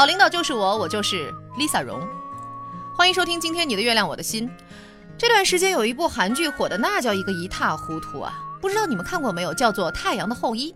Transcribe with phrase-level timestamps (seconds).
[0.00, 2.00] 好领导就是我，我就是 Lisa 荣。
[2.96, 4.50] 欢迎收听今天你的月亮我的心。
[5.18, 9.52] 这段时间有一部韩剧火的那叫一个一塌糊涂啊，不知道你们看过没有？
[9.52, 10.72] 叫做《太阳的后裔》。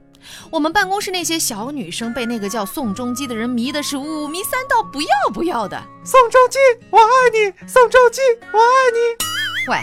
[0.50, 5.82] 我们办公室那些小女生被那个叫宋仲基的人迷的是五迷三道不要不要的。
[6.04, 6.58] 宋仲基，
[6.90, 8.20] 我爱你，宋仲基，
[8.52, 9.72] 我爱你。
[9.72, 9.78] 喂，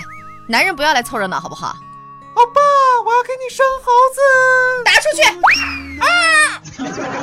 [0.48, 1.76] 男人不要来凑热闹好不好？
[2.36, 2.62] 欧巴，
[3.04, 4.22] 我要给你生猴子，
[4.86, 5.24] 打出去！
[6.00, 6.62] 啊！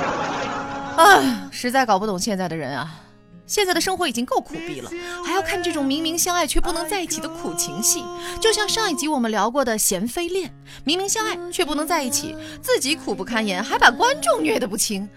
[1.03, 3.03] 啊，实在搞不懂现在的人啊。
[3.47, 4.91] 现在的生活已经够苦逼了，
[5.25, 8.05] 还要看这种明明相爱却不能在一起的苦情戏，
[8.43, 10.51] 就像上一集我们聊过的《贤妃恋》，
[10.85, 15.09] 明明相爱却不能在一起，自己苦不堪言，还把观众虐得不轻。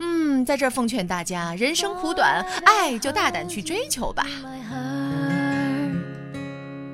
[0.00, 4.26] 嗯，在这儿奉劝大家，人生苦短，爱就大胆去追求吧。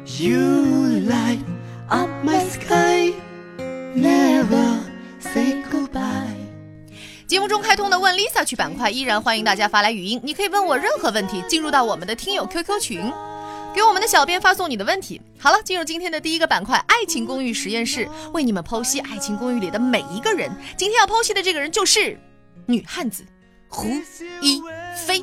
[0.06, 0.38] You
[1.08, 1.40] light
[1.88, 3.12] up my sky,
[3.96, 4.83] never.
[7.34, 13.12] 节目中开通的问 Lisa 去板块依然欢迎大家发来语音，你可以问我任何问题，进入到我们的听友 QQ 群，
[13.74, 15.20] 给我们的小编发送你的问题。
[15.36, 20.48] 好了，进入今天的第一个板块——爱情公寓实验室，为你们剖析爱情公寓里的每一个人。
[20.76, 22.16] 今天要剖析的这个人就是
[22.66, 23.26] 女汉子
[23.68, 23.88] 胡
[24.40, 24.62] 一
[25.04, 25.20] 菲。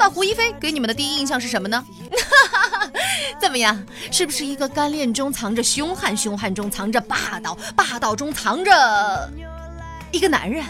[0.00, 1.84] 到胡一菲给你们的第一印象是什么呢？
[3.38, 3.78] 怎么样？
[4.10, 9.30] 是不是一个干练中藏着凶悍，凶悍中藏着霸道，霸道中藏着
[10.10, 10.64] 一个男人？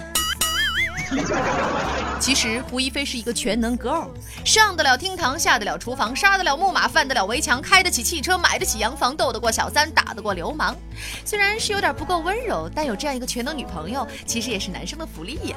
[2.21, 4.09] 其实胡一菲是一个全能 girl，
[4.45, 10.77] 上得了厅堂，下得了厨房，杀得了木马，翻得了围墙，开得起汽车，买得起洋房，斗得过小三，打得过流氓。
[11.25, 15.57] 虽然是有点不够温柔，但有这样一个全能女朋友，其实也是男生的福利呀。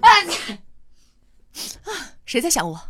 [0.00, 0.08] 啊！
[2.26, 2.80] 谁在想我？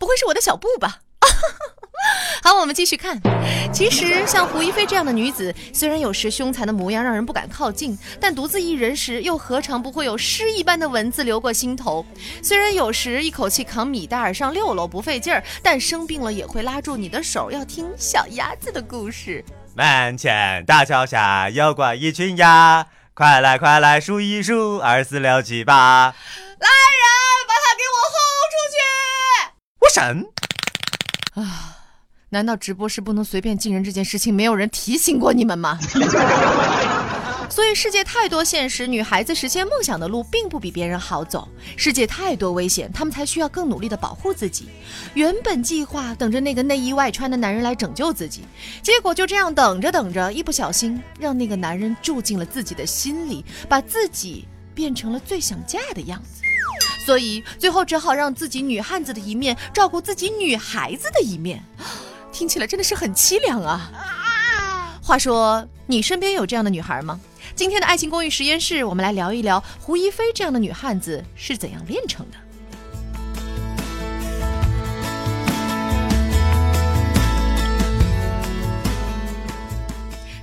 [0.00, 1.00] 不会是我的小布吧？
[2.42, 3.20] 好，我们继续看。
[3.70, 12.06] 其实像胡一菲这样的女子，虽然有时凶残的模样让人不敢靠近，但独自一人时又何尝不会有诗一般的文字流过心头？
[12.42, 19.44] 虽然有时一口气扛米袋儿上六楼不费劲儿，但生病了也会拉住你的手，要听小鸭子的故事。
[19.74, 26.14] 门前大桥下游过一群鸭，快来快来数一数，二四六七八。
[26.58, 27.04] 来人，
[27.46, 28.16] 把它给我轰
[28.50, 28.76] 出去！
[29.79, 30.24] 我神
[31.34, 31.76] 啊！
[32.28, 35.76] 难道直播室不能随便进人这件事情，没有人提醒过你们吗？
[37.50, 41.48] 所以世界太多现实，女孩子实现梦想的路并不比别人好走。
[41.76, 44.68] 世界太多危险，她们才需要更努力的保护自己。
[45.14, 48.44] 原本计划等着那个内衣外穿的男人来拯救自己，
[48.82, 56.42] 结果就这样等着等着，一不小心让那个男人住进了自己的心里，把自己变成了最想嫁的样子。
[57.10, 61.60] 所以最后只好让自己女汉子的一面照顾自己女孩子的一面，
[62.30, 64.96] 听起来真的是很凄凉啊。
[65.02, 67.18] 话说你身边有这样的女孩吗？
[67.56, 72.36] 今天的爱情公寓实验室，我们来聊一聊胡一菲这样的女汉子是怎样炼成的。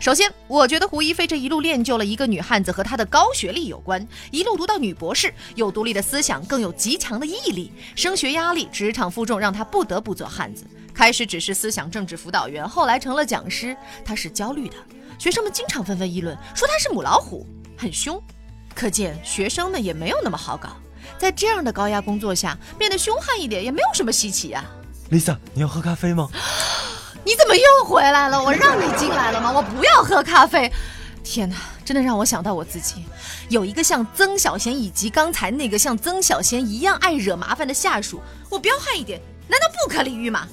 [0.08, 4.08] 首先，我觉得胡一菲这一路练就了一个女汉子，和她的高学历有关。
[4.32, 7.74] 一路读到女博士，有独立的思想，更有极强的毅力。
[7.94, 10.64] 升学压力、职场负重，让她不得不做汉子。
[10.94, 13.76] 开始只是思想政治辅导员，后来成了讲师。
[14.06, 14.78] 她是焦虑的，
[15.20, 17.46] 学生们经常纷纷议论，说她是母老虎，
[17.78, 18.18] 很凶。
[18.74, 20.70] 可见学生们也没有那么好搞。
[21.18, 24.64] 在这样的高压工作下，变得凶悍一点也没有什么稀奇啊。
[25.12, 26.30] Lisa，你要喝咖啡吗？
[27.28, 28.42] 你怎么又回来了？
[28.42, 29.52] 我让你进来了吗？
[29.52, 30.72] 我不要喝咖啡。
[31.26, 33.04] 天哪，真的让我想到我自己，
[33.50, 40.48] 有一个像曾小贤以及刚才那个像曾小贤一样爱惹麻烦的下属，我彪悍一点，难道不可理喻吗？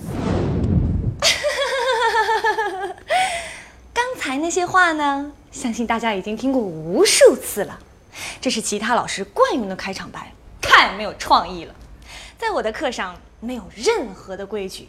[3.95, 7.79] 刚才那些话呢，相信大家已经听过无数次了。
[8.41, 11.75] 这是其他老师惯用的开场白，太没有创意了。
[12.37, 14.89] 在我的课上，没有任何的规矩。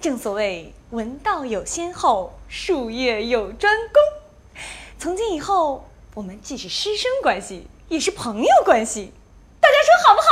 [0.00, 4.62] 正所谓文道有先后，术业有专攻。
[4.98, 9.12] 从今以后，我们既是师生关系，也是朋友关系。
[9.60, 10.26] 大家说好不好？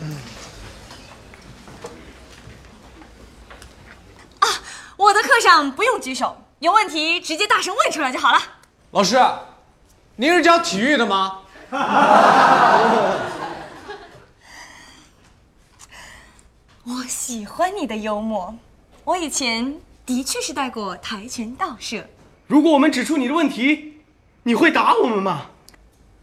[0.00, 0.16] 嗯。
[4.40, 4.48] 啊，
[4.96, 8.40] 我的课上不用举手，有问题直接大声问出来就好了。
[8.92, 9.20] 老师，
[10.16, 11.42] 您是教体育的吗？
[16.88, 17.02] 我
[17.36, 18.56] 喜欢你的幽默，
[19.04, 22.02] 我以前的确是带过跆拳道社。
[22.46, 24.00] 如果我们指出你的问题，
[24.44, 25.42] 你会打我们吗？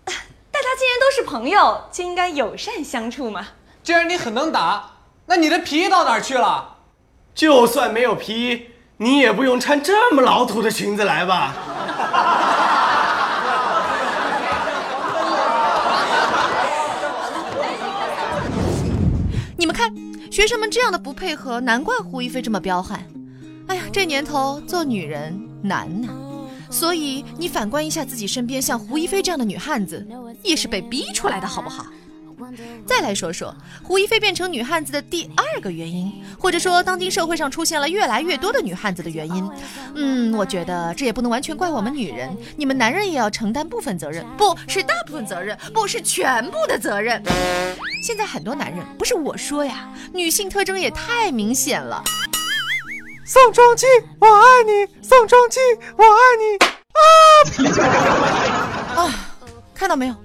[0.05, 3.45] 大家既然都是朋友，就应该友善相处嘛。
[3.83, 4.89] 既然你很能打，
[5.27, 6.77] 那你的皮衣到哪儿去了？
[7.35, 11.53] 就算没有皮衣，你也不用穿这么老土的裙子来吧？
[19.73, 19.93] 看，
[20.31, 23.03] 学生们这样的不配合，难怪胡一菲这么彪悍。
[23.67, 26.09] 哎呀，这年头做女人难呐。
[26.69, 30.07] 所以你反观一下自己身边像胡一菲这样的女汉子，
[30.43, 31.85] 也是被逼出来的，好不好？
[32.85, 39.51] 再来说说胡一菲变成女汉子的第二个原因，或者说当今社会上出现了越来越多的女汉子的原因。
[39.95, 47.21] 嗯，我觉得这也不能完全怪我们女人，你们男人也要承担部分责任，不是大部分责任，不是全部的责任。
[48.01, 52.03] 现在很多男人，不是我说呀，女性特征也太明显了。
[53.25, 53.85] 宋仲基，
[54.19, 55.59] 我爱你，宋仲基，
[55.95, 56.57] 我爱你
[58.97, 59.01] 啊！
[59.01, 59.09] 啊，
[59.73, 60.15] 看到没有？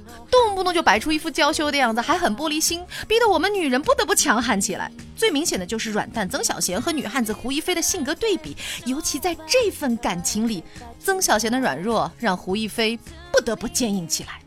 [0.47, 4.91] 动不动就摆出一副娇羞的样子，还很玻璃心，逼得我们女人不得不强悍起来。
[5.17, 8.57] 最明显的就是软蛋曾小贤和女汉子胡一菲的性格对比，
[8.87, 10.63] 尤其在这份感情里，
[11.01, 12.99] 曾小贤的软弱让胡一菲
[13.33, 14.41] 不得不坚硬起来。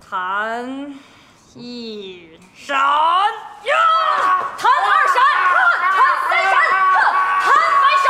[0.00, 0.94] 弹
[1.54, 2.82] 一闪呀，
[4.58, 5.16] 弹二闪，
[5.94, 5.98] 弹
[6.30, 6.54] 三闪，
[7.44, 7.46] 弹
[7.82, 8.04] 百闪。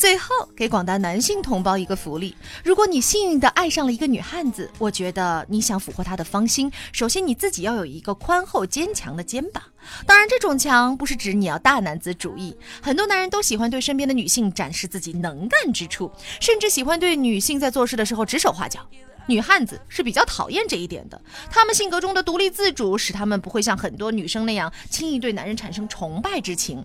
[0.00, 9.62] 最后给广大男性同胞一个福利：如果你幸运的爱上了一个女汉子，我觉得你想俘获她的芳心，首先你自己要有一个宽厚坚强的肩膀。
[10.06, 12.56] 当然，这种强不是指你要大男子主义。
[12.80, 16.10] 很多男人都喜欢对身边的女性展示自己能干之处，
[16.40, 18.80] 甚至喜欢对女性在做事的时候指手画脚。
[19.26, 21.20] 女汉子是比较讨厌这一点的，
[21.50, 26.82] 她们性格中的独立自主，使她们不会像很多女生那样轻易对男人产生崇拜之情。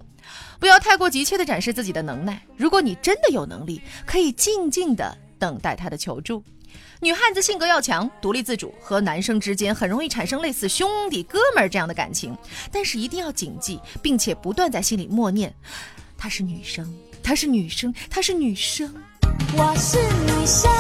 [0.59, 2.41] 不要太过急切地展示自己的能耐。
[2.57, 6.43] 如果你真的有能力，可以静静地等待他的求助。
[7.01, 12.35] 女汉子性格要强，独立自主，和男生之间很容易产生类似兄弟哥们儿这样的感情。
[12.71, 15.53] 但是一定要谨记，并且不断在心里默念：
[16.17, 18.93] 她是女生，她是女生，她是女生。
[19.57, 20.71] 我是女生，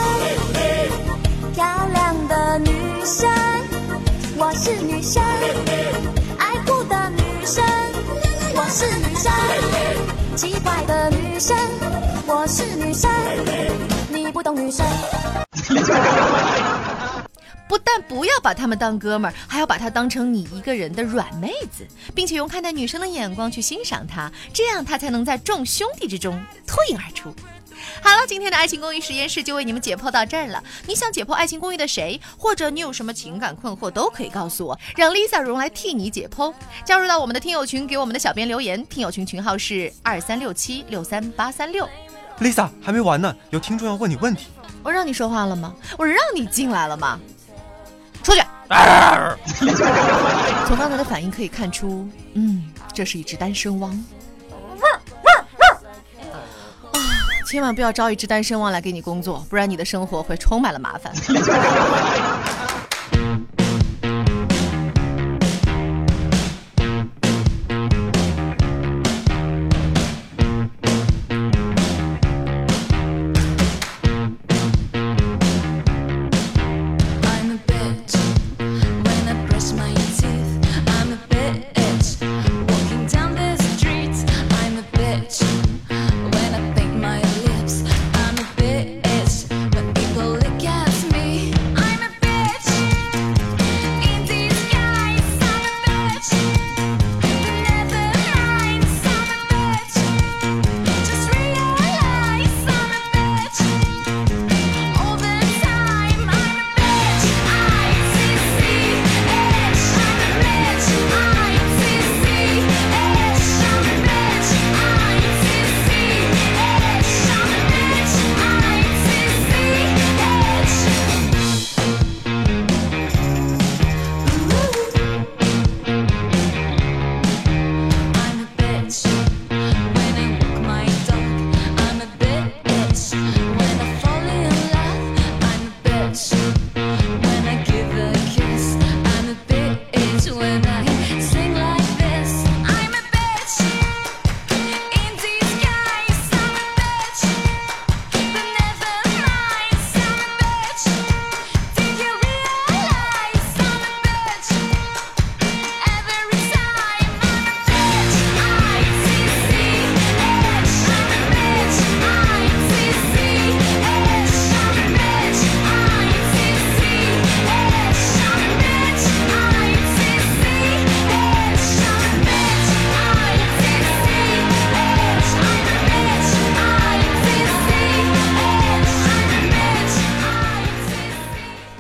[1.53, 2.71] 漂亮的女
[3.05, 3.29] 生。
[4.37, 5.23] 我是女生，
[6.37, 7.63] 爱哭的女生。
[8.77, 9.31] 是女生，
[10.35, 11.55] 奇怪的女生。
[12.27, 13.09] 我是女生，
[14.09, 14.85] 你不懂女生。
[17.69, 26.37] 不但不要把他们当哥们儿，还要把他当成你一个人的软妹子，并且用看待女生的眼光去欣赏他，这样他才能在众兄弟之中
[26.67, 27.33] 脱颖而出。
[28.01, 30.63] 好了，今天的爱情公寓实验室就为你们解剖到这儿了。
[30.87, 36.53] 你想解剖爱情公寓的谁，或者你有什么情感困惑，都可以告诉我，让 Lisa 荣来替你解剖。
[36.83, 41.87] 加入到我们的听友群，给我们的小编留言，听友群群号是二三六七六三八三六。
[42.39, 44.47] Lisa 还没完呢，有听众要问你问题。
[44.83, 45.73] 我让你说话了吗？
[45.97, 47.19] 我让你进来了吗？
[48.21, 48.41] 出去！
[50.67, 54.03] 从刚才的反应可以看出，嗯，这是一只单身汪。
[57.45, 61.13] 千万不要招一只单身汪来给你工作，不然你的生活会充满了麻烦。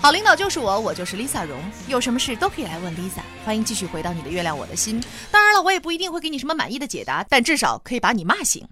[0.05, 1.59] 好领导就是我，我就是 Lisa 荣。
[1.87, 3.21] 有什么事都可以来问 Lisa。
[3.43, 5.01] 欢迎继续回到你的月亮我的心。
[5.31, 8.63] 当然了，我也不一定会给你什么满意的解答，但至少可以把你骂醒。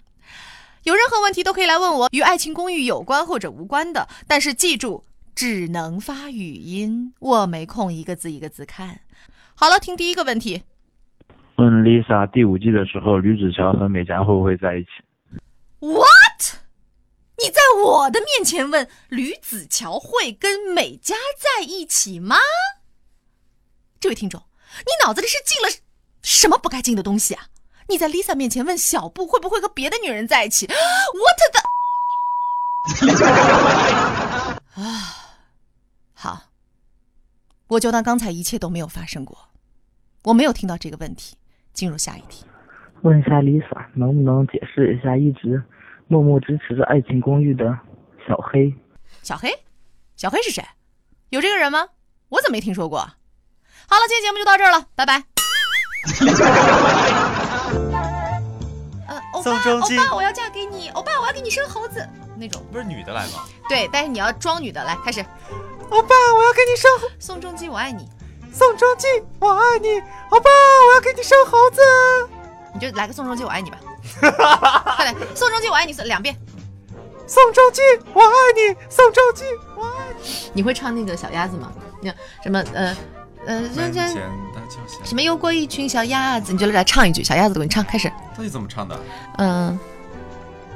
[0.84, 4.08] 有任何问题都可以来问我，与《爱情公寓》有关或者无关的。
[4.28, 9.00] 但是记住，只能发语音，我没空一个字一个字看。
[9.56, 10.62] 好了，听第一个问题。
[11.56, 14.90] 问 Lisa 第五季的时候，吕子乔和美嘉会不会在一起
[15.80, 16.13] ？What？
[17.44, 22.38] 你在我的面前问吕子乔会跟美嘉在一起吗？
[24.00, 24.42] 这位听众，
[24.80, 25.70] 你脑子里是进了
[26.22, 27.48] 什么不该进的东西啊？
[27.90, 31.62] 你在 Lisa 面前问小布会不会和别的女人在一起？What the？
[34.82, 35.36] 啊，
[36.14, 36.44] 好，
[37.68, 39.50] 我就当刚才一切都没有发生过，
[40.24, 41.36] 我没有听到这个问题。
[41.74, 42.46] 进入下一题。
[43.02, 45.62] 问一下 Lisa，能不能解释一下一直
[46.08, 47.66] 默默支持着《爱情公寓》的
[48.28, 48.74] 小黑？
[49.22, 49.54] 小黑，
[50.16, 50.64] 小黑是谁？
[51.30, 51.88] 有这个人吗？
[52.30, 53.00] 我怎么没听说过？
[53.00, 55.24] 好了，今天节目就到这儿了，拜拜。
[59.08, 62.08] 呃，欧巴，宋仲基欧巴，我要嫁给你，欧巴，我要给你生猴子，
[62.38, 62.64] 那种。
[62.72, 63.46] 不是女的来吗？
[63.70, 65.26] 对，但是你要装女的，来开始。
[65.90, 67.08] 欧巴，我要给你生猴。
[67.20, 68.08] 宋仲基，我爱你，
[68.52, 69.08] 宋仲基，
[69.40, 70.00] 我爱你。
[70.30, 70.50] 欧巴，
[70.90, 71.82] 我要给你生猴子。
[72.74, 73.78] 你就来个宋仲基，我爱你吧。
[74.98, 76.36] 快点，宋仲基，我爱你，两遍。
[77.28, 77.82] 宋仲基，
[78.14, 78.76] 我爱你。
[78.90, 79.44] 宋仲基，
[79.76, 80.52] 我爱你。
[80.54, 81.72] 你会唱那个小鸭子吗？
[82.02, 82.96] 你看什么呃
[83.46, 84.16] 呃，门这这前
[84.54, 88.10] 大桥下，什么游过一群小鸭子，你就来唱一句小鸭子，给你唱，开始。
[88.36, 89.00] 到底怎么唱的？
[89.38, 89.80] 嗯。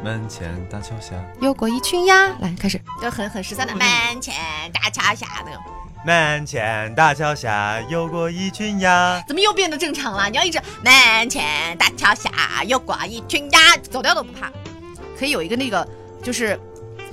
[0.03, 3.81] 门前大桥下，游过一群鸭，来开始，就很很十三的门
[4.21, 4.35] 前
[4.71, 5.63] 大桥下那种，
[6.07, 9.21] 门前大桥下游过一群鸭。
[9.27, 10.29] 怎么又变得正常了？
[10.29, 14.49] 你要一直门前大桥下游过一群鸭，走掉都不怕，
[15.19, 15.85] 可以有一个那个
[16.23, 16.57] 就是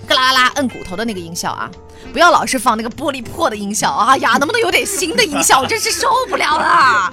[0.06, 1.68] 咯啦啦摁骨头的那个音效啊，
[2.12, 5.62] 不要老是放那个玻璃破的音效啊呀，能不能有点新的音效？
[5.62, 7.12] 我真是受不了了。